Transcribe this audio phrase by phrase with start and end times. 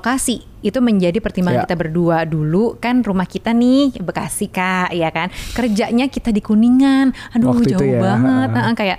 [0.00, 1.64] lokasi itu menjadi pertimbangan Ya.
[1.68, 2.24] kita berdua.
[2.24, 5.28] Dulu kan rumah kita nih Bekasi kak ya kan?
[5.52, 7.12] Kerjanya kita di Kuningan.
[7.36, 8.48] Aduh Waktu jauh ya, banget.
[8.48, 8.98] Nah, kayak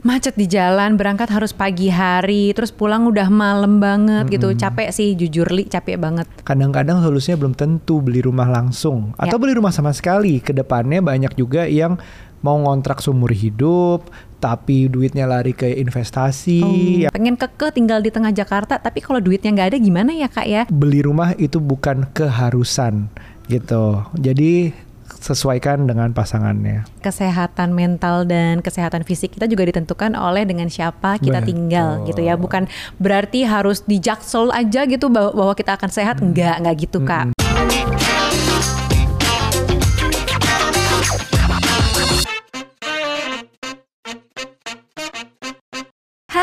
[0.00, 4.50] macet di jalan berangkat harus pagi hari terus pulang udah malam banget gitu.
[4.56, 6.26] Capek sih jujur li capek banget.
[6.42, 9.40] Kadang-kadang solusinya belum tentu beli rumah langsung atau Ya.
[9.40, 10.42] beli rumah sama sekali.
[10.42, 12.00] Ke depannya banyak juga yang
[12.40, 14.08] mau ngontrak seumur hidup
[14.40, 16.60] tapi duitnya lari ke investasi.
[16.64, 20.46] Oh, pengen keke tinggal di tengah Jakarta tapi kalau duitnya nggak ada gimana ya kak
[20.48, 23.12] ya Beli rumah itu bukan keharusan
[23.52, 24.00] gitu.
[24.16, 24.72] Jadi
[25.20, 26.88] sesuaikan dengan pasangannya.
[27.04, 31.48] kesehatan mental dan kesehatan fisik kita juga ditentukan oleh dengan siapa kita Betul.
[31.52, 32.64] tinggal gitu ya bukan
[32.96, 37.36] berarti harus di jaksel aja gitu bahwa, bahwa kita akan sehat enggak enggak gitu kak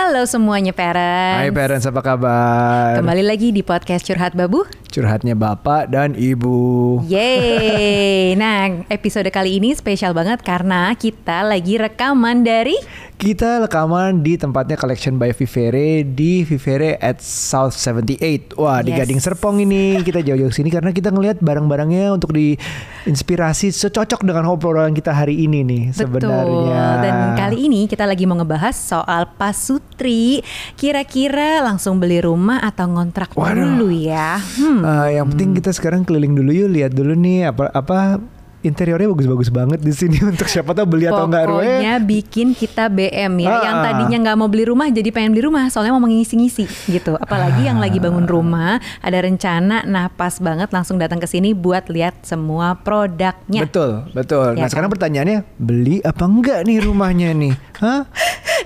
[0.08, 2.96] Halo semuanya parents Hai parents apa kabar?
[2.96, 7.04] Kembali lagi di podcast Curhat Babu Curhatnya bapak dan ibu.
[7.04, 12.80] Yeay Nah episode kali ini spesial banget karena kita lagi rekaman dari
[13.20, 18.56] Kita rekaman di tempatnya Collection by Vivere di Vivere at South 78.
[18.56, 19.04] Wah, di Yes.
[19.04, 22.32] Gading Serpong ini kita jauh-jauh sini karena kita ngelihat barang-barangnya untuk
[23.08, 26.44] diinspirasi secocok dengan obrolan kita hari ini nih sebenarnya.
[26.44, 27.04] Betul.
[27.08, 30.44] Dan kali ini kita lagi mau ngebahas soal pasutri.
[30.76, 33.64] Kira-kira langsung beli rumah atau ngontrak Waduh.
[33.64, 34.36] dulu ya?
[34.60, 34.84] Hmm.
[34.84, 38.20] Eh, yang penting kita sekarang keliling dulu yuk lihat dulu nih apa apa
[38.68, 41.60] interiornya bagus-bagus banget di sini untuk siapa tahu beli atau enggak Rue.
[41.60, 43.50] Pokoknya bikin kita BM ya.
[43.50, 43.62] Ah.
[43.64, 45.68] Yang tadinya nggak mau beli rumah jadi pengen beli rumah.
[45.74, 47.18] Soalnya mau mengisi-ngisi gitu.
[47.18, 49.84] Apalagi yang lagi bangun rumah ada rencana.
[49.84, 53.66] Nah pas banget langsung datang ke sini buat lihat semua produknya.
[53.66, 54.56] Betul, betul.
[54.56, 54.96] Ya nah, sekarang kan?
[54.96, 57.54] pertanyaannya beli apa enggak nih rumahnya nih?
[57.82, 58.04] Hah?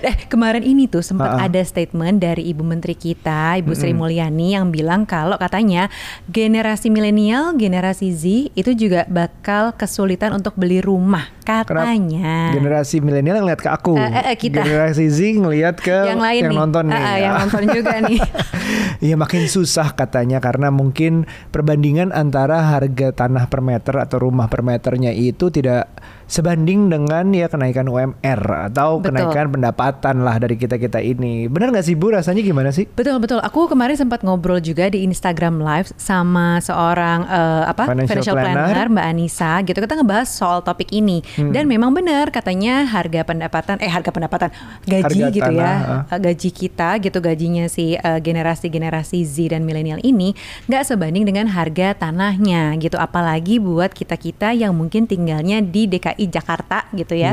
[0.02, 1.46] Eh kemarin ini tuh sempat Ah, ah.
[1.46, 5.86] ada statement dari Ibu Menteri kita, Ibu Sri Mulyani yang bilang kalau katanya
[6.26, 8.24] generasi milenial, generasi Z
[8.58, 12.56] itu juga bakal kesulitan untuk beli rumah katanya.
[12.56, 14.00] Generasi milenial ngeliat ke aku.
[14.00, 14.64] Eh, kita.
[14.64, 16.96] Generasi Z ngeliat ke yang lain nih, nonton nih.
[16.96, 18.20] Ah, ah, yang nonton juga nih.
[19.02, 24.62] Iya makin susah katanya karena mungkin perbandingan antara harga tanah per meter atau rumah per
[24.62, 25.90] meternya itu tidak
[26.32, 28.40] sebanding dengan ya kenaikan UMR
[28.72, 29.12] atau Betul.
[29.12, 31.44] kenaikan pendapatan lah dari kita kita ini.
[31.44, 32.88] Benar nggak sih Bu rasanya gimana sih?
[32.88, 33.36] Betul betul.
[33.44, 38.72] Aku kemarin sempat ngobrol juga di Instagram Live sama seorang eh, apa Financial planner.
[38.72, 39.76] planner Mbak Anissa gitu.
[39.76, 41.52] Kita ngebahas soal topik ini Hmm.
[41.52, 44.48] dan memang benar katanya harga pendapatan eh harga pendapatan
[44.88, 45.76] gaji Harga gitu tanah,
[46.08, 50.32] ya eh, gaji kita gitu gajinya si eh, generasi-generasi Z dan milenial ini
[50.70, 52.96] nggak sebanding dengan harga tanahnya gitu.
[52.96, 57.32] Apalagi buat kita kita yang mungkin tinggalnya di DKI Jakarta gitu ya.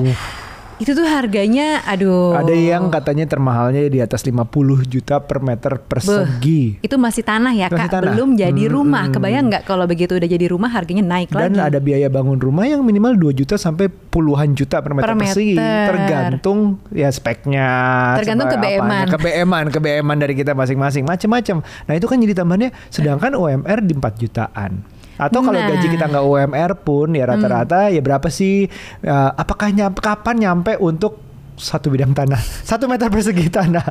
[0.79, 2.39] Itu tuh harganya aduh.
[2.39, 4.47] Ada yang katanya termahalnya di atas 50
[4.87, 6.79] juta per meter persegi.
[6.79, 8.15] Itu masih tanah ya Masih kak, tanah.
[8.15, 9.03] belum jadi Hmm, rumah.
[9.03, 9.11] hmm.
[9.11, 11.67] Kebayang nggak kalau begitu udah jadi rumah harganya naik Dan lagi?
[11.67, 15.59] ada biaya bangun rumah yang minimal 2 juta sampai puluhan juta per meter, Per persegi.
[15.59, 15.91] meter.
[15.91, 16.59] Tergantung
[16.95, 17.67] ya speknya.
[18.15, 19.11] Tergantung apanya.
[19.11, 21.03] KeBM-an, keBM-an dari kita masing-masing.
[21.03, 21.59] Macem-macem.
[21.59, 22.71] Nah itu kan jadi tambahannya.
[22.87, 24.79] Sedangkan UMR di 4 jutaan.
[25.19, 25.67] Atau kalau Nah.
[25.67, 25.75] Hmm.
[25.75, 28.71] gaji kita nggak UMR pun ya rata-rata ya berapa sih?
[29.03, 31.28] Ya, apakah nyampe kapan nyampe untuk
[31.59, 33.83] satu bidang tanah, satu meter persegi tanah.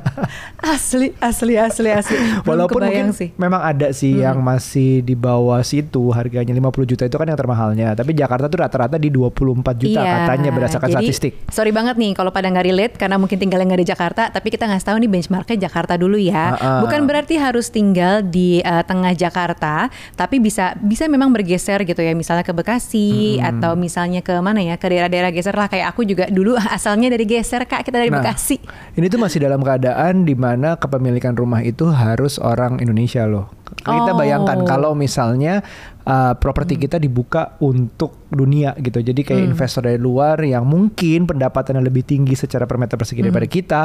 [0.58, 2.16] Asli, asli, asli, asli.
[2.42, 3.30] Walaupun mungkin sih.
[3.36, 4.24] memang ada sih Hmm.
[4.24, 7.92] yang masih di bawah situ harganya 50 juta itu kan yang termahalnya.
[7.92, 11.32] Tapi Jakarta tuh rata-rata di 24 juta Iya, katanya berdasarkan jadi, statistik.
[11.52, 14.64] Sorry banget nih kalau pada nggak relate karena mungkin tinggalnya nggak di Jakarta, tapi kita
[14.64, 16.56] nggak tahu nih benchmarknya Jakarta dulu ya.
[16.56, 16.80] Ah, ah.
[16.80, 22.16] Bukan berarti harus tinggal di eh, tengah Jakarta, tapi bisa bisa memang bergeser gitu ya,
[22.16, 25.68] misalnya ke Bekasi atau misalnya ke mana ya, ke daerah-daerah geser lah.
[25.68, 28.60] Kayak aku juga dulu asalnya dari geser kak, kita dari Nah, Bekasi.
[28.94, 33.50] Ini tuh masih dalam keadaan di mana kepemilikan rumah itu harus orang Indonesia loh.
[33.78, 34.16] Kita Oh.
[34.16, 35.60] bayangkan kalau misalnya
[36.02, 38.98] uh, properti kita dibuka untuk dunia gitu.
[38.98, 39.52] Jadi kayak Hmm.
[39.52, 43.54] investor dari luar yang mungkin pendapatannya lebih tinggi secara per meter persegi daripada Hmm.
[43.54, 43.80] kita.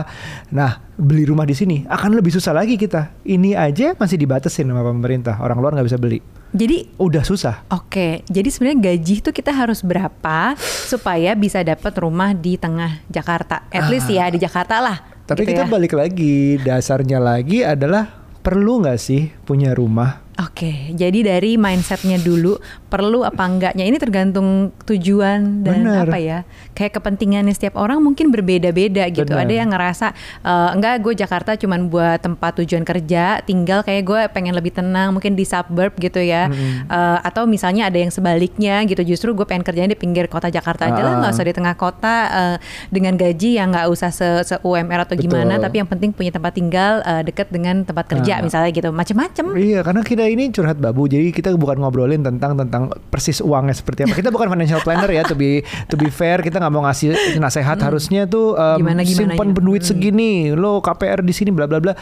[0.51, 3.12] Nah, beli rumah di sini akan lebih susah lagi kita.
[3.22, 5.38] Ini aja masih dibatasin sama pemerintah.
[5.39, 6.23] Orang luar nggak bisa beli.
[6.53, 7.65] Jadi Udah susah.
[7.73, 10.53] Oke, jadi sebenarnya gaji itu kita harus berapa
[10.91, 13.67] supaya bisa dapat rumah di tengah Jakarta?
[13.73, 14.97] At least ya di Jakarta lah.
[15.27, 15.69] Tapi gitu kita ya.
[15.69, 18.07] balik lagi, dasarnya lagi adalah
[18.39, 20.22] perlu nggak sih punya rumah?
[20.35, 22.57] Oke, jadi dari mindsetnya dulu
[22.88, 26.06] perlu apa enggaknya ini tergantung tujuan dan Bener.
[26.06, 26.39] apa ya
[26.74, 29.30] kayak kepentingannya setiap orang mungkin berbeda-beda gitu.
[29.30, 29.45] Bener.
[29.45, 30.07] Ada yang ngerasa
[30.41, 35.13] "Eh, enggak gue Jakarta cuman buat tempat tujuan kerja, tinggal kayak gue pengen lebih tenang
[35.13, 36.50] mungkin di suburb gitu ya.
[36.50, 40.88] Eh, atau misalnya ada yang sebaliknya gitu justru gue pengen kerjanya di pinggir kota Jakarta
[40.88, 41.19] aja lah Ah.
[41.19, 42.57] nggak usah di tengah kota eh,
[42.89, 45.63] dengan gaji yang nggak usah se, se UMR atau gimana Betul.
[45.63, 48.41] tapi yang penting punya tempat tinggal eh, deket dengan tempat kerja Ah.
[48.41, 49.45] misalnya gitu macem-macem.
[49.53, 54.07] Iya, karena kita ini curhat babu, jadi kita bukan ngobrolin tentang tentang persis uangnya seperti
[54.07, 54.15] apa.
[54.15, 57.79] Kita bukan financial planner ya, to be to be fair, kita nggak mau ngasih nasehat
[57.79, 59.37] harusnya tuh um, Gimana- gimananya.
[59.37, 61.93] simpan duit segini, lo KPR di sini, bla bla bla.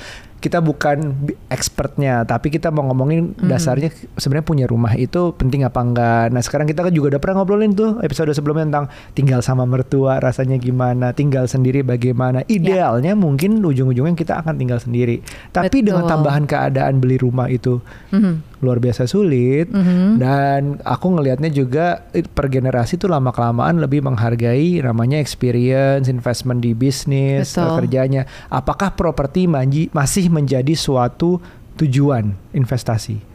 [0.41, 6.33] Kita bukan expertnya, tapi kita mau ngomongin dasarnya sebenarnya punya rumah itu penting apa enggak.
[6.33, 10.17] Nah sekarang kita kan juga udah pernah ngobrolin tuh episode sebelumnya tentang tinggal sama mertua
[10.17, 12.41] rasanya gimana, tinggal sendiri bagaimana.
[12.49, 15.21] Idealnya mungkin ujung-ujungnya kita akan tinggal sendiri,
[15.53, 16.13] tapi dengan Betul.
[16.17, 17.77] tambahan keadaan beli rumah itu
[18.09, 18.57] Mhm.
[18.61, 20.17] luar biasa sulit Mhm.
[20.17, 22.01] dan aku ngelihatnya juga
[22.33, 29.45] per generasi tuh lama kelamaan lebih menghargai namanya experience investment di bisnis kerjanya apakah properti
[29.89, 31.43] masih menjadi suatu
[31.75, 33.30] tujuan investasi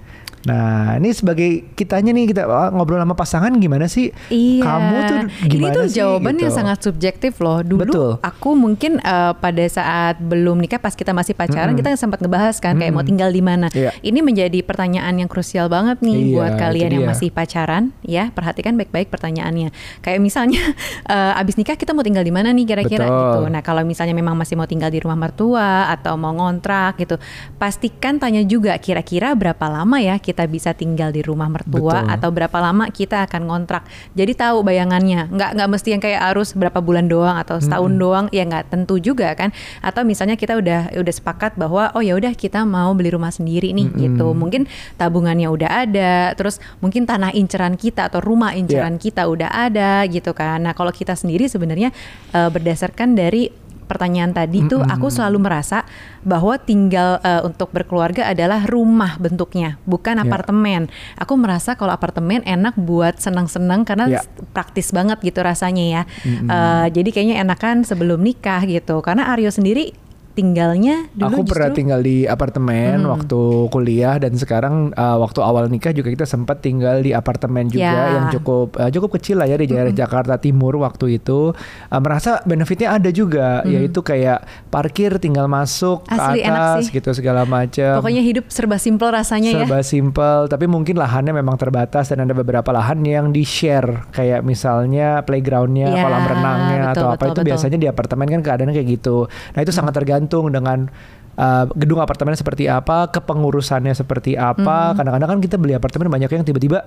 [0.46, 4.62] nah ini sebagai kitanya nih kita ah, ngobrol sama pasangan gimana sih Iya.
[4.62, 6.58] kamu tuh Ini gimana tuh sih jawaban yang gitu?
[6.62, 7.66] sangat subjektif loh.
[7.66, 8.10] Dulu Betul.
[8.22, 11.82] aku mungkin eh, pada saat belum nikah pas kita masih pacaran Mm-mm.
[11.82, 13.02] kita sempat ngebahas kan kayak Mm-mm.
[13.02, 13.66] mau tinggal di mana.
[13.74, 13.90] Iya.
[13.98, 18.30] Ini menjadi pertanyaan yang krusial banget nih Iya, buat kalian yang masih pacaran ya.
[18.30, 19.74] Perhatikan baik-baik pertanyaannya.
[19.98, 20.62] Kayak misalnya
[21.14, 23.40] eh, abis nikah kita mau tinggal di mana nih kira-kira gitu.
[23.48, 27.16] Nah, kalau misalnya memang masih mau tinggal di rumah mertua atau mau ngontrak gitu,
[27.56, 32.12] pastikan tanya juga kira-kira berapa lama ya kita bisa tinggal di rumah mertua Betul.
[32.12, 33.88] atau berapa lama kita akan ngontrak.
[34.12, 38.26] Jadi tahu bayangannya, nggak nggak mesti yang kayak harus berapa bulan doang atau setahun doang,
[38.28, 39.56] ya nggak tentu juga kan.
[39.80, 43.72] Atau misalnya kita udah udah sepakat bahwa oh ya udah kita mau beli rumah sendiri
[43.72, 44.36] nih gitu.
[44.36, 44.68] Mungkin
[45.00, 50.36] tabungannya udah ada, terus mungkin tanah inceran kita atau rumah inceran kita udah ada gitu
[50.36, 50.60] kan.
[50.60, 51.94] Nah kalau kita sendiri sebenarnya
[52.36, 55.86] eh, berdasarkan dari pertanyaan tadi tuh aku selalu merasa
[56.22, 60.26] bahwa tinggal eh, untuk berkeluarga adalah rumah bentuknya, bukan Ya.
[60.26, 60.90] apartemen.
[61.16, 64.20] Aku merasa kalau apartemen enak buat senang-senang karena Ya.
[64.52, 66.02] praktis banget gitu rasanya ya.
[66.26, 68.98] Eh, jadi kayaknya enakan sebelum nikah gitu.
[69.00, 69.94] Karena Aryo sendiri
[70.36, 73.10] tinggalnya dulu Aku pernah justru tinggal di apartemen Hmm.
[73.10, 77.88] waktu kuliah dan sekarang uh, waktu awal nikah juga kita sempat tinggal di apartemen juga
[77.88, 78.14] Ya.
[78.14, 81.56] yang cukup uh, cukup kecil lah ya di daerah Jakarta Timur waktu itu.
[81.88, 86.18] Uh, merasa benefitnya ada juga yaitu kayak parkir tinggal masuk Hmm.
[86.18, 86.92] Asli, ke enak atas sih.
[86.92, 87.92] gitu segala macam.
[87.96, 89.62] pokoknya hidup serba simpel rasanya ya.
[89.62, 94.42] Serba simple, tapi mungkin lahannya memang terbatas dan ada beberapa lahan yang di share kayak
[94.42, 97.48] misalnya playgroundnya, Ya, kolam renangnya betul, atau apa betul, itu betul.
[97.48, 99.16] biasanya di apartemen kan keadaannya kayak gitu.
[99.26, 100.90] Nah itu sangat tergantung dengan
[101.36, 104.92] uh, gedung apartemennya seperti apa, kepengurusannya seperti apa.
[104.92, 104.96] Hmm.
[104.98, 106.84] Kadang-kadang kan kita beli apartemen banyak yang tiba-tiba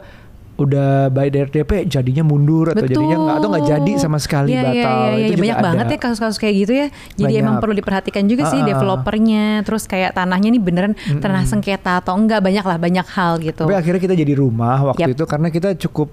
[0.59, 4.67] udah dari DP jadinya mundur atau jadinya nggak atau nggak jadi sama sekali Iya, iya,
[4.67, 4.75] batal.
[4.75, 5.15] iya, iya.
[5.15, 5.67] Itu juga banyak ada.
[5.71, 6.87] banget ya kasus-kasus kayak gitu ya.
[7.15, 7.43] Jadi Banyak.
[7.47, 8.69] emang perlu diperhatikan juga sih Ah, ah.
[8.75, 10.93] developernya, terus kayak tanahnya nih beneran
[11.23, 13.63] tanah sengketa atau enggak banyak lah banyak hal gitu.
[13.63, 15.15] Tapi akhirnya kita jadi rumah waktu Yap.
[15.15, 16.11] itu karena kita cukup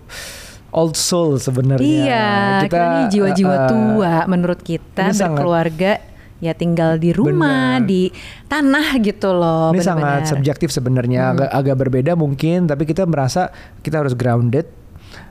[0.71, 1.83] old soul sebenarnya.
[2.07, 2.29] Iya,
[2.71, 5.93] kita, nih jiwa-jiwa uh, uh, tua menurut kita ini sangat- berkeluarga
[6.39, 7.89] ya tinggal di rumah, Benar.
[7.89, 8.13] di
[8.45, 9.73] tanah gitu loh.
[9.73, 9.87] Ini bener-bener.
[9.87, 13.49] sangat subjektif sebenarnya, agak, agak berbeda mungkin, tapi kita merasa
[13.81, 14.69] kita harus grounded.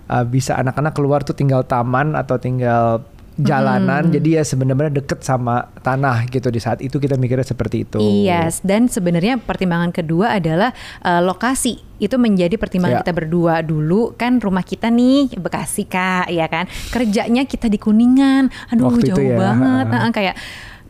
[0.05, 3.01] Uh, bisa anak-anak keluar tuh tinggal taman atau tinggal
[3.35, 7.99] jalanan, jadi ya sebenarnya deket sama tanah gitu di saat itu kita mikirnya seperti itu.
[7.99, 10.71] Iya, dan sebenarnya pertimbangan kedua adalah
[11.03, 11.83] eh, lokasi.
[11.99, 13.01] Itu menjadi pertimbangan Ya.
[13.03, 16.67] kita berdua dulu kan rumah kita nih Bekasi Kak, ya kan.
[16.91, 18.47] Kerjanya kita di Kuningan.
[18.71, 19.85] Aduh, Waktu jauh ya, banget.
[19.91, 20.35] Nah, kayak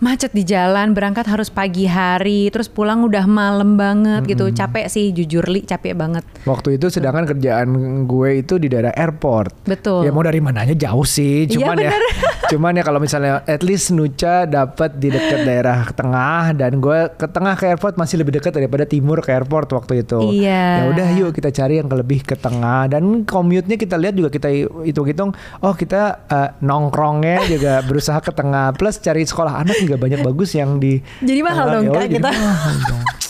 [0.04, 4.52] macet di jalan, berangkat harus pagi hari, terus pulang udah malam banget gitu.
[4.52, 6.24] Capek sih jujur li, capek banget.
[6.44, 7.70] Waktu itu sedangkan kerjaan
[8.06, 9.68] gue itu di daerah airport.
[9.68, 10.04] Betul.
[10.04, 12.02] Ya mau dari mananya jauh sih, Iya, cuman ya, bener.
[12.52, 17.28] cuman ya kalau misalnya at least Nuca dapat di dekat daerah tengah dan gue ke
[17.30, 20.20] tengah ke airport masih lebih dekat daripada timur ke airport waktu itu.
[20.42, 20.66] Iya.
[20.82, 24.48] Ya udah yuk kita cari yang lebih ke tengah dan commute-nya kita lihat juga kita
[24.86, 25.32] hitung-hitung,
[25.64, 30.54] oh kita eh, nongkrongnya juga berusaha ke tengah plus cari sekolah anak juga banyak bagus
[30.54, 32.30] yang di Jadi mahal dong, Ya Kak, kita.
[32.32, 33.25] mahal dong.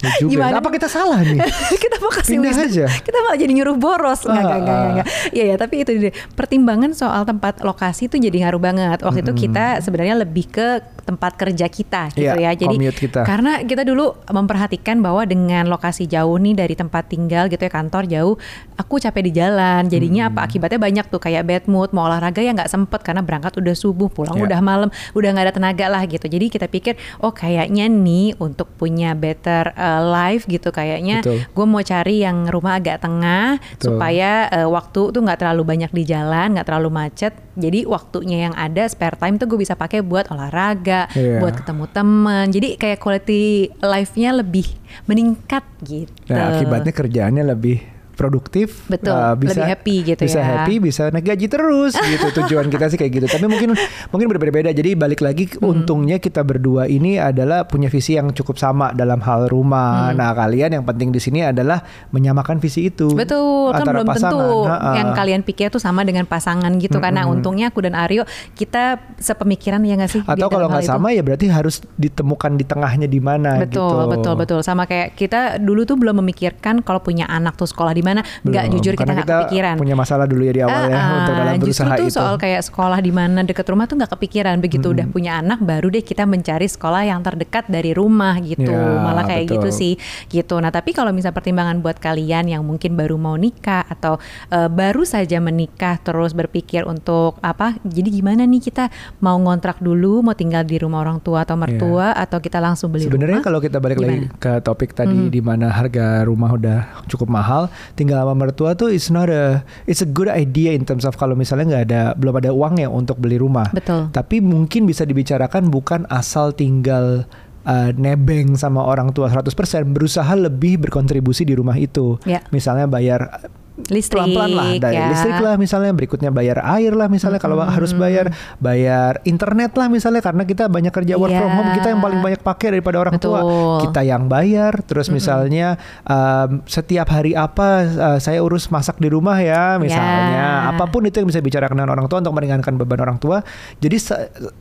[0.00, 0.30] Ya juga.
[0.32, 0.54] Gimana?
[0.58, 1.38] Apa kita salah nih?
[1.84, 2.68] kita mau kasih Pindah wisdom.
[2.70, 2.86] aja.
[3.00, 4.20] Kita malah jadi nyuruh boros.
[4.22, 4.88] Enggak, enggak, enggak, Ah.
[4.90, 5.06] enggak.
[5.30, 6.12] Iya, ya, tapi itu dia.
[6.32, 8.98] Pertimbangan soal tempat lokasi itu jadi ngaruh banget.
[9.00, 10.68] Waktu itu kita sebenarnya lebih ke
[11.04, 12.56] tempat kerja kita gitu Iya, ya.
[12.56, 13.22] Jadi kita.
[13.22, 18.08] karena kita dulu memperhatikan bahwa dengan lokasi jauh nih dari tempat tinggal gitu ya kantor
[18.08, 18.34] jauh,
[18.74, 19.86] aku capek di jalan.
[19.86, 23.54] Jadinya apa akibatnya banyak tuh kayak bad mood, mau olahraga ya nggak sempet karena berangkat
[23.60, 24.48] udah subuh, pulang Iya.
[24.48, 26.24] udah malam, udah nggak ada tenaga lah gitu.
[26.24, 31.20] Jadi kita pikir oh kayaknya nih untuk punya better uh, life gitu kayaknya
[31.52, 34.00] gue mau cari yang rumah agak tengah Betul.
[34.00, 37.43] supaya uh, waktu tuh nggak terlalu banyak di jalan, nggak terlalu macet.
[37.54, 41.38] Jadi waktunya yang ada spare time tuh gue bisa pakai buat olahraga, Iya.
[41.38, 42.44] buat ketemu teman.
[42.50, 44.66] Jadi kayak quality life-nya lebih
[45.06, 46.10] meningkat gitu.
[46.34, 50.46] Nah, akibatnya kerjaannya lebih produktif, Betul, uh, bisa lebih happy gitu bisa ya.
[50.56, 52.26] happy, bisa naik gaji terus gitu.
[52.34, 53.26] Tujuan kita sih kayak gitu.
[53.28, 53.74] Tapi mungkin
[54.08, 54.70] mungkin berbeda-beda.
[54.70, 55.70] Jadi balik lagi Hmm.
[55.76, 60.10] untungnya kita berdua ini adalah punya visi yang cukup sama dalam hal rumah.
[60.10, 60.16] Hmm.
[60.16, 63.10] Nah, kalian yang penting di sini adalah menyamakan visi itu.
[63.10, 64.32] Betul, kan belum pasangan.
[64.32, 64.90] tentu Ha-ha.
[64.94, 66.96] yang kalian pikir tuh sama dengan pasangan gitu.
[66.96, 68.22] Karena untungnya aku dan Aryo
[68.54, 70.22] kita sepemikiran ya nggak sih?
[70.22, 70.92] Atau kalau dalam hal nggak itu?
[70.92, 74.10] sama ya berarti harus ditemukan di tengahnya di mana Betul, gitu.
[74.10, 74.58] betul, betul.
[74.60, 78.20] Sama kayak kita dulu tuh belum memikirkan kalau punya anak tuh sekolah di mana.
[78.44, 79.74] Nggak jujur kita nggak kepikiran.
[79.80, 82.14] punya masalah dulu ya di awal ya Ah, untuk dalam ah, berusaha justru tuh itu.
[82.14, 84.56] soal kayak sekolah di mana deket rumah tuh nggak kepikiran.
[84.60, 88.68] Begitu udah punya anak, baru deh kita mencari sekolah yang terdekat dari rumah gitu.
[88.68, 89.54] Ya, Malah kayak betul.
[89.56, 89.92] gitu sih,
[90.28, 90.60] gitu.
[90.60, 94.20] Nah tapi kalau misal pertimbangan buat kalian yang mungkin baru mau nikah atau
[94.50, 97.78] eh, baru saja menikah terus berpikir untuk apa?
[97.80, 102.12] Jadi gimana nih kita mau ngontrak dulu, mau tinggal di rumah orang tua atau mertua
[102.12, 104.36] atau kita langsung beli Sebenarnya kalau kita balik lagi Gimana?
[104.36, 109.08] ke topik tadi di mana harga rumah udah cukup mahal, tinggal sama mertua tuh it's
[109.08, 112.50] not a it's a good idea in terms of kalau misalnya nggak ada belum ada
[112.50, 113.70] uangnya untuk beli rumah.
[113.70, 114.10] Betul.
[114.10, 117.24] Tapi mungkin bisa dibicarakan bukan asal tinggal
[117.64, 119.50] uh, nebeng sama orang tua 100%,
[119.90, 122.20] berusaha lebih berkontribusi di rumah itu.
[122.28, 122.44] Ya.
[122.52, 125.10] Misalnya bayar Listrik, pelan-pelan lah dari ya.
[125.10, 128.30] listrik lah misalnya berikutnya bayar air lah misalnya kalau harus bayar
[128.62, 131.42] bayar internet lah misalnya karena kita banyak kerja work Iya.
[131.42, 133.90] from home kita yang paling banyak pakai daripada orang tua Betul.
[133.90, 135.74] kita yang bayar terus misalnya
[136.06, 140.70] um, setiap hari apa uh, saya urus masak di rumah ya misalnya Ya.
[140.70, 143.42] apa pun itu yang bisa bicarakan dengan orang tua untuk meringankan beban orang tua
[143.82, 143.98] jadi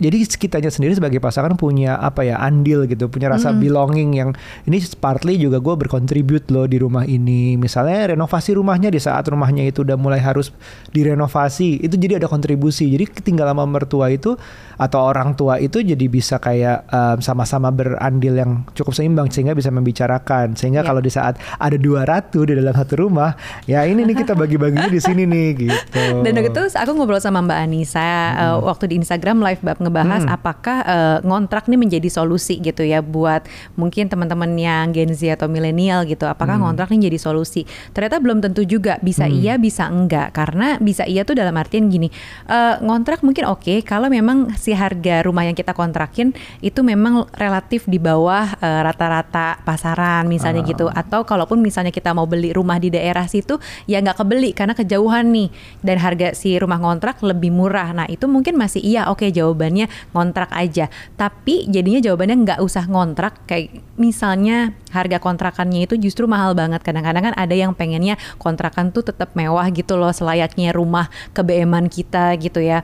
[0.02, 4.30] jadi kitanya sendiri sebagai pasangan punya apa ya andil gitu punya rasa belonging yang
[4.66, 9.68] ini partly juga gue berkontribut loh di rumah ini misalnya renovasi rumahnya di saat rumahnya
[9.68, 10.56] itu udah mulai harus
[10.96, 14.40] direnovasi itu jadi ada kontribusi jadi tinggal sama mertua itu
[14.80, 19.68] atau orang tua itu jadi bisa kayak um, sama-sama berandil yang cukup seimbang sehingga bisa
[19.68, 20.88] membicarakan sehingga Ya.
[20.92, 23.38] kalau di saat ada dua ratu di dalam satu rumah
[23.70, 27.60] ya ini nih kita bagi-baginya di sini nih gitu Dan itu aku ngobrol sama Mbak
[27.64, 32.86] Anissa uh, waktu di Instagram live bab ngebahas apakah uh, ngontrak nih menjadi solusi gitu
[32.86, 36.30] ya buat mungkin teman-teman yang Gen Z atau milenial gitu.
[36.30, 37.66] Apakah ngontrak nih jadi solusi?
[37.96, 38.93] Ternyata belum tentu juga.
[39.00, 40.36] Bisa iya, bisa enggak.
[40.36, 42.12] Karena bisa iya tuh dalam artian gini,
[42.52, 47.88] uh, ngontrak mungkin oke kalau memang si harga rumah yang kita kontrakin itu memang relatif
[47.88, 50.70] di bawah uh, rata-rata pasaran misalnya Ah.
[50.70, 50.86] gitu.
[50.92, 53.56] Atau kalaupun misalnya kita mau beli rumah di daerah situ
[53.88, 55.48] ya nggak kebeli karena kejauhan nih
[55.80, 57.96] dan harga si rumah ngontrak lebih murah.
[57.96, 60.92] Nah itu mungkin masih iya oke jawabannya ngontrak aja.
[61.16, 66.82] Tapi jadinya jawabannya nggak usah ngontrak kayak misalnya harga kontrakannya itu justru mahal banget.
[66.82, 72.36] Kadang-kadang kan ada yang pengennya kontrakan tuh tetap mewah gitu loh selayaknya rumah kebeeman kita
[72.42, 72.82] gitu ya.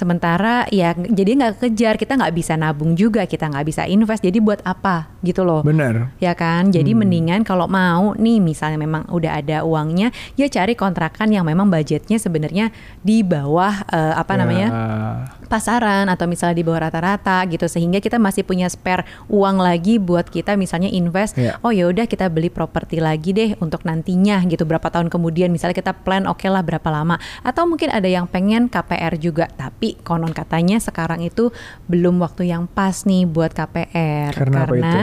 [0.00, 4.40] Sementara ya jadi nggak kejar kita nggak bisa nabung juga kita nggak bisa invest jadi
[4.40, 5.12] buat apa?
[5.20, 5.60] Gitu loh.
[5.60, 6.72] Bener ya kan?
[6.72, 10.08] Jadi mendingan kalau mau nih misalnya memang udah ada uangnya
[10.40, 12.72] ya cari kontrakan yang memang budgetnya sebenarnya
[13.04, 14.38] di bawah eh, apa Ya.
[14.40, 14.68] namanya?
[15.50, 20.30] Pasaran atau misalnya di bawah rata-rata gitu sehingga kita masih punya spare uang lagi buat
[20.30, 21.58] kita misalnya invest Ya.
[21.60, 24.62] oh ya udah kita beli properti lagi deh untuk nantinya gitu.
[24.62, 27.18] Berapa tahun kemudian misalnya kita plan oke lah berapa lama?
[27.42, 31.50] Atau mungkin ada yang pengen KPR juga tapi konon katanya sekarang itu
[31.86, 34.98] belum waktu yang pas nih buat KPR Karena itu?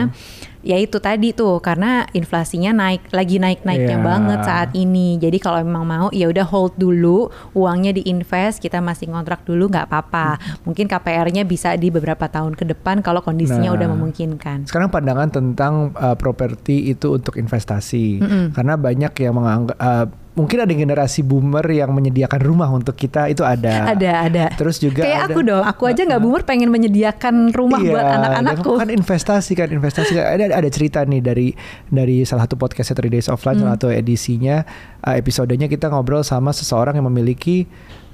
[0.58, 4.04] ya itu tadi tuh karena inflasinya naik lagi naik naiknya Iya.
[4.04, 5.16] banget saat ini.
[5.16, 9.86] Jadi kalau memang mau ya udah hold dulu uangnya diinvest kita masih ngontrak dulu nggak
[9.86, 10.36] apa-apa.
[10.62, 13.76] Mungkin KPR-nya bisa di beberapa tahun ke depan kalau kondisinya Nah.
[13.76, 14.58] udah memungkinkan.
[14.64, 20.06] Sekarang pandangan tentang uh, properti itu untuk investasi, karena banyak yang menganggap uh,
[20.38, 23.90] mungkin ada generasi boomer yang menyediakan rumah untuk kita itu ada.
[23.90, 27.82] ada ada Terus juga kayak ada- aku dong aku aja nggak boomer pengen menyediakan rumah
[27.82, 30.14] Iya, buat anak-anakku Kan investasi kan investasi.
[30.14, 31.48] ada ada cerita nih dari
[31.88, 34.62] dari salah satu podcast Three Days Offline salah satu edisinya
[35.02, 37.66] uh, episodenya kita ngobrol sama seseorang yang memiliki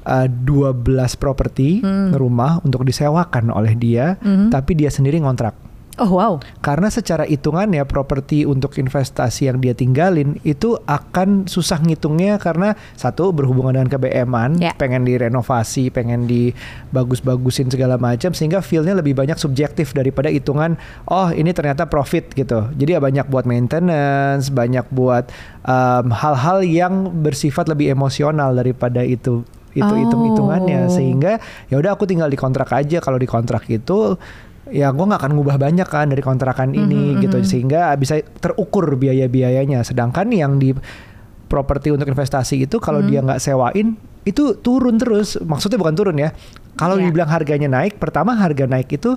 [0.02, 0.80] uh, 12
[1.16, 4.16] properti rumah untuk disewakan oleh dia,
[4.48, 5.52] tapi dia sendiri ngontrak.
[5.94, 6.42] Oh wow.
[6.58, 13.30] Karena secara hitungannya properti untuk investasi yang dia tinggalin itu akan susah ngitungnya karena satu
[13.30, 14.74] berhubungan dengan KBM-an, Ya.
[14.74, 20.74] pengen direnovasi, pengen dibagus-bagusin segala macam sehingga feel-nya lebih banyak subjektif daripada hitungan
[21.06, 22.66] oh ini ternyata profit gitu.
[22.74, 25.30] Jadi ya banyak buat maintenance, banyak buat
[25.62, 29.98] um, hal-hal yang bersifat lebih emosional daripada itu itu Oh.
[29.98, 34.14] hitung-hitungannya sehingga ya udah aku tinggal di kontrak aja kalau di kontrak itu
[34.68, 37.46] ya gue nggak akan ngubah banyak kan dari kontrakan ini Mhm, gitu mhm.
[37.46, 40.72] sehingga bisa terukur biaya-biayanya sedangkan yang di
[41.44, 43.08] properti untuk investasi itu kalau Mhm.
[43.08, 43.94] dia nggak sewain
[44.24, 46.32] itu turun terus maksudnya bukan turun ya
[46.74, 47.12] kalau Iya.
[47.12, 49.14] dibilang harganya naik pertama harga naik itu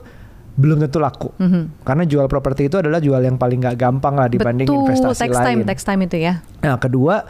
[0.54, 1.86] belum tentu laku Mhm.
[1.86, 5.38] karena jual properti itu adalah jual yang paling nggak gampang lah dibanding Betul, investasi time,
[5.38, 6.44] lain tax time itu ya.
[6.60, 7.24] Nah, kedua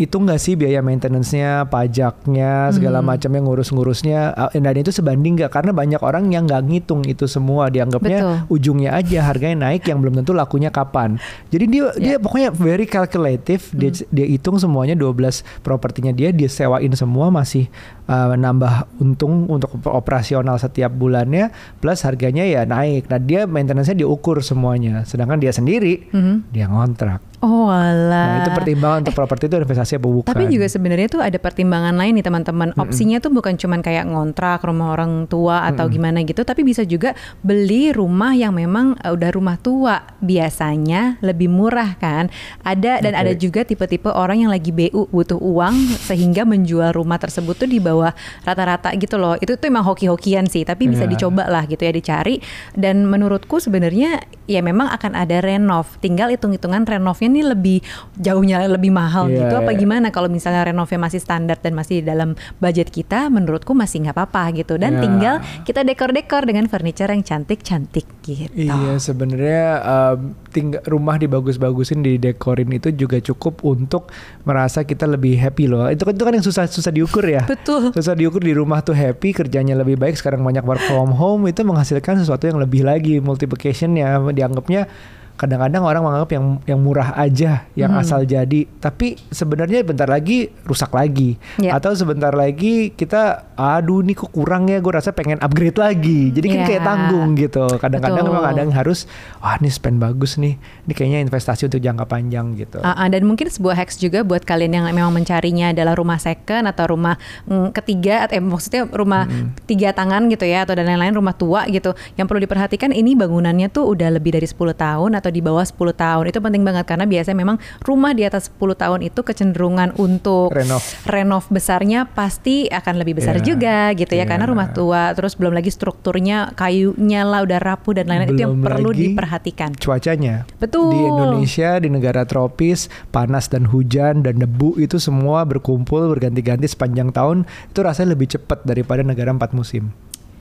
[0.00, 3.06] itu nggak sih biaya maintenance-nya, pajaknya, segala Mhm.
[3.06, 7.68] macamnya ngurus-ngurusnya uh, dan itu sebanding nggak karena banyak orang yang nggak ngitung itu semua
[7.68, 8.36] dianggapnya Betul.
[8.48, 11.20] ujungnya aja harganya naik yang belum tentu lakunya kapan.
[11.52, 12.18] Jadi dia dia Ya.
[12.18, 14.08] pokoknya very calculative, dia Hmm.
[14.08, 17.68] dia hitung semuanya 12 propertinya dia dia sewain semua masih
[18.08, 23.06] uh, nambah untung untuk operasional setiap bulannya plus harganya ya naik.
[23.06, 25.04] Nah, dia maintenance-nya diukur semuanya.
[25.04, 26.48] Sedangkan dia sendiri Mhm.
[26.48, 27.29] dia ngontrak.
[27.40, 28.28] Oh alah.
[28.28, 30.28] Nah itu pertimbangan untuk properti itu investasi apa bukan?
[30.28, 32.76] Tapi juga sebenarnya tuh ada pertimbangan lain nih teman-teman.
[32.76, 37.16] Opsinya tuh bukan cuman kayak ngontrak rumah orang tua atau gimana gitu, tapi bisa juga
[37.40, 40.04] beli rumah yang memang uh, udah rumah tua.
[40.20, 42.28] Biasanya lebih murah kan.
[42.60, 43.20] Ada dan Oke.
[43.24, 47.80] ada juga tipe-tipe orang yang lagi BU butuh uang sehingga menjual rumah tersebut tuh di
[47.80, 48.12] bawah
[48.44, 49.40] rata-rata gitu loh.
[49.40, 51.16] Itu tuh emang hoki-hokian sih, tapi bisa Iya.
[51.16, 52.36] dicoba lah gitu ya dicari.
[52.76, 55.86] Dan menurutku sebenarnya ya memang akan ada renov.
[56.02, 57.78] Tinggal hitung-hitungan renovnya nih lebih
[58.18, 59.78] jauhnya lebih mahal Iya, gitu apa iya.
[59.78, 64.18] gimana kalau misalnya renovnya masih standar dan masih di dalam budget kita menurutku masih nggak
[64.18, 65.02] apa-apa gitu dan Iya.
[65.06, 68.50] tinggal kita dekor-dekor dengan furniture yang cantik-cantik gitu.
[68.50, 70.18] Iya sebenarnya um,
[70.50, 74.10] tinggal rumah dibagus-bagusin didekorin itu juga cukup untuk
[74.42, 75.86] merasa kita lebih happy loh.
[75.86, 77.46] Itu kan itu kan yang susah susah diukur ya.
[77.46, 77.94] Betul.
[77.94, 81.62] Susah diukur di rumah tuh happy kerjanya lebih baik sekarang banyak work from home itu
[81.62, 84.88] menghasilkan sesuatu yang lebih lagi multiplicationnya dianggapnya
[85.34, 88.00] kadang-kadang orang menganggap yang yang murah aja yang Mhm.
[88.00, 91.74] asal jadi tapi sebenarnya bentar lagi rusak lagi Ya.
[91.74, 96.46] atau sebentar lagi kita aduh nih kok kurang ya gue rasa pengen upgrade lagi jadi
[96.46, 96.66] kan Ya.
[96.66, 99.04] kayak tanggung gitu kadang-kadang memang ada yang harus
[99.38, 103.24] wah ini spend bagus nih ini kayaknya investasi untuk jangka panjang gitu Ah, ah, dan
[103.24, 107.72] mungkin sebuah hacks juga buat kalian yang memang mencarinya adalah rumah second atau rumah mm,
[107.72, 109.24] ketiga atau eh, maksudnya rumah
[109.64, 111.92] tiga tangan gitu ya atau dan lain-lain rumah tua gitu.
[112.14, 115.94] Yang perlu diperhatikan ini bangunannya tuh udah lebih dari 10 tahun atau di bawah 10
[115.94, 116.24] tahun.
[116.28, 120.82] Itu penting banget karena biasanya memang rumah di atas 10 tahun itu kecenderungan untuk Renov.
[121.06, 124.28] renov besarnya pasti akan lebih besar Iya, juga gitu ya iya.
[124.28, 128.58] karena rumah tua terus belum lagi strukturnya kayunya lah udah rapuh dan lain-lain itu yang
[128.58, 129.70] perlu diperhatikan.
[129.78, 130.90] cuacanya Betul.
[130.92, 137.14] di Indonesia di negara tropis panas dan hujan dan debu itu semua berkumpul berganti-ganti sepanjang
[137.14, 139.94] tahun itu rasanya lebih cepat daripada negara empat musim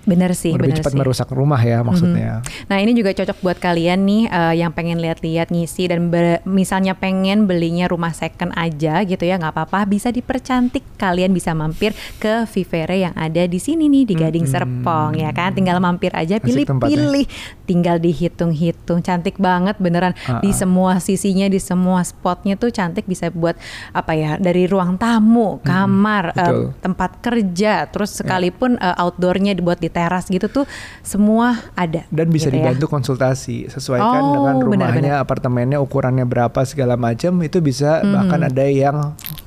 [0.09, 0.97] Bener sih, lebih bener cepat sih.
[0.97, 2.41] merusak rumah ya maksudnya.
[2.65, 6.93] Nah ini juga cocok buat kalian nih eh, yang pengen lihat-lihat ngisi dan ber- misalnya
[6.93, 10.81] pengen belinya rumah second aja gitu ya nggak apa-apa bisa dipercantik.
[10.97, 14.55] Kalian bisa mampir ke Vivere yang ada di sini nih di Gading Mm-mm.
[14.81, 15.53] Serpong ya kan?
[15.53, 17.25] Tinggal mampir aja pilih-pilih.
[17.63, 20.11] Tinggal dihitung-hitung cantik banget beneran.
[20.41, 23.53] Di Ah, semua sisinya di semua spotnya tuh cantik bisa buat
[23.91, 26.63] apa ya dari ruang tamu kamar eh, betul.
[26.79, 30.63] tempat kerja terus sekalipun eh, outdoornya dibuat di teras gitu tuh
[31.01, 32.71] semua ada dan bisa gitu ya.
[32.71, 35.19] dibantu konsultasi sesuaikan Oh, dengan rumahnya benar-benar.
[35.19, 38.09] apartemennya ukurannya berapa segala macam itu bisa Mhm.
[38.09, 38.97] bahkan ada yang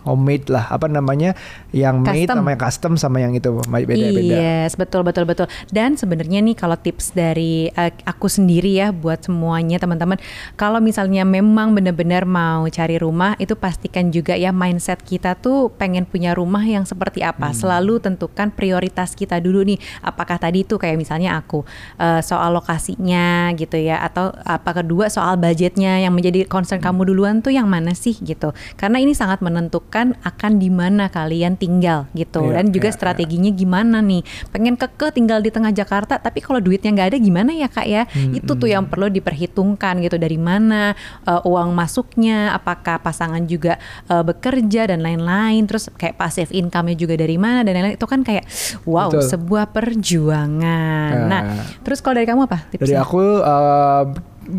[0.02, 1.32] homemade lah apa namanya
[1.70, 2.36] yang made Custom.
[2.36, 5.46] namanya custom sama yang itu beda-beda Yes, betul betul betul.
[5.68, 10.18] Dan sebenarnya nih kalau tips dari eh, aku sendiri ya buat semuanya teman-teman,
[10.54, 16.04] kalau misalnya memang benar-benar mau cari rumah itu pastikan juga ya mindset kita tuh pengen
[16.04, 17.48] punya rumah yang seperti apa.
[17.48, 17.56] Hmm.
[17.56, 19.78] Selalu tentukan prioritas kita dulu nih.
[20.00, 21.64] Apakah tadi tuh kayak misalnya aku
[21.96, 26.92] eh, soal lokasinya gitu ya atau apa kedua soal budgetnya yang menjadi concern Hmm.
[26.92, 28.52] kamu duluan tuh yang mana sih gitu.
[28.76, 33.22] Karena ini sangat menentukan akan di mana kalian tinggal gitu Iya, dan juga iya, strategi
[33.22, 37.50] strateginya gimana nih pengen keke tinggal di tengah Jakarta tapi kalau duitnya nggak ada gimana
[37.54, 40.92] ya kak ya Hmm, itu tuh yang perlu diperhitungkan gitu dari mana
[41.24, 43.78] uh, uang masuknya apakah pasangan juga
[44.10, 48.20] uh, bekerja dan lain-lain terus kayak passive income-nya juga dari mana dan lain-lain itu kan
[48.26, 48.44] kayak
[48.84, 49.22] wow Betul.
[49.32, 51.10] sebuah perjuangan nah
[51.42, 51.42] Nah.
[51.82, 54.04] terus kalau dari kamu apa Dari tipsnya aku uh,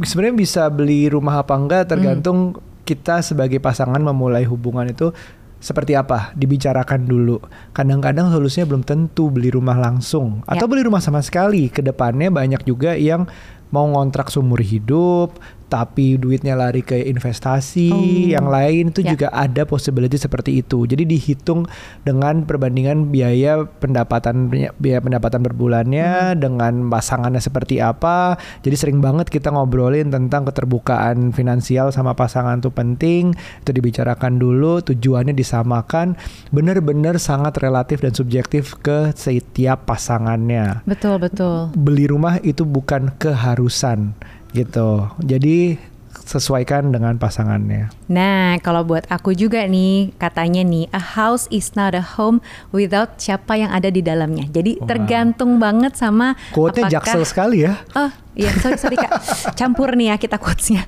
[0.01, 2.61] sebenarnya bisa beli rumah apa enggak tergantung Hmm.
[2.83, 5.15] kita sebagai pasangan memulai hubungan itu
[5.57, 7.39] seperti apa dibicarakan dulu.
[7.71, 10.69] Kadang-kadang solusinya belum tentu beli rumah langsung atau Ya.
[10.69, 11.71] beli rumah sama sekali.
[11.71, 13.23] Ke depannya banyak juga yang
[13.71, 15.39] mau ngontrak seumur hidup
[15.73, 18.05] tapi duitnya lari ke investasi Oh.
[18.29, 19.17] yang lain itu Ya.
[19.17, 20.85] juga ada possibility seperti itu.
[20.85, 21.65] Jadi dihitung
[22.05, 28.37] dengan perbandingan biaya pendapatan biaya pendapatan per bulannya dengan pasangannya seperti apa.
[28.61, 33.33] Jadi sering banget kita ngobrolin tentang keterbukaan finansial sama pasangan tuh penting.
[33.65, 36.13] Itu dibicarakan dulu, tujuannya disamakan.
[36.53, 41.71] Benar-benar sangat relatif dan subjektif ke setiap pasangannya Betul, betul.
[41.73, 44.13] beli rumah itu bukan keharusan
[44.53, 45.09] gitu.
[45.19, 45.75] Jadi
[46.23, 47.91] sesuaikan dengan pasangannya.
[48.07, 52.39] Nah, kalau buat aku juga nih, katanya nih, a house is not a home
[52.71, 54.47] without siapa yang ada di dalamnya.
[54.47, 54.87] Jadi Wow.
[54.87, 57.75] tergantung banget sama Quote-nya apakah- jaksel sekali ya.
[57.91, 59.11] Oh, iya, sorry, sorry Kak.
[59.53, 60.87] Campur nih ya kita quotes-nya.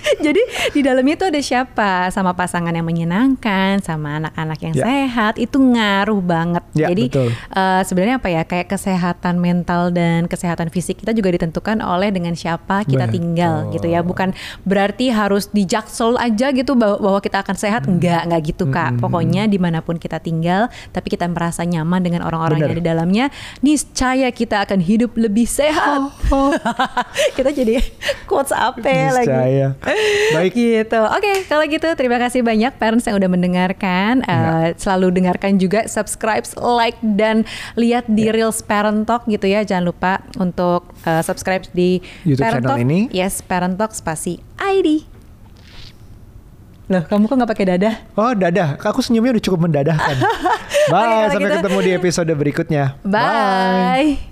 [0.26, 4.84] Jadi di dalamnya itu ada siapa sama pasangan yang menyenangkan, sama anak-anak yang Ya.
[4.88, 6.64] sehat itu ngaruh banget.
[6.72, 7.28] Ya, Jadi betul.
[7.32, 12.32] eh, sebenarnya apa ya kayak kesehatan mental dan kesehatan fisik kita juga ditentukan oleh dengan
[12.32, 13.14] siapa kita Betul.
[13.14, 14.00] tinggal gitu ya.
[14.00, 14.32] Bukan
[14.64, 18.96] berarti harus di jaksel aja gitu bahwa, bahwa kita akan sehat enggak enggak gitu Kak.
[18.98, 22.86] Pokoknya di mana pun kita tinggal, tapi kita merasa nyaman dengan orang-orang yang ada di
[22.86, 23.26] dalamnya,
[23.60, 26.12] niscaya kita akan hidup lebih sehat.
[27.36, 27.82] kita jadi
[28.24, 29.28] quotes apa lagi?
[29.28, 29.68] Niscaya.
[30.32, 30.52] Baik.
[30.54, 31.00] Gitu.
[31.00, 34.22] Oke, kalau gitu terima kasih banyak parents yang udah mendengarkan.
[34.22, 34.32] Ya.
[34.32, 36.46] Eh, selalu dengarkan juga, subscribe,
[36.78, 37.42] like dan
[37.74, 38.32] lihat di Ya.
[38.32, 39.66] Reels Parent Talk gitu ya.
[39.66, 42.84] Jangan lupa untuk eh, subscribe di YouTube Parent channel Talk.
[42.86, 42.98] ini.
[43.10, 45.04] Yes, Parent Talk spasi ID.
[46.90, 47.94] Loh, kamu kok nggak pakai dadah?
[48.18, 48.76] Oh, dadah.
[48.76, 50.16] Aku senyumnya udah cukup mendadahkan.
[50.92, 51.56] Bye, kalau sampai gitu.
[51.62, 52.84] ketemu di episode berikutnya.
[53.06, 54.31] Bye.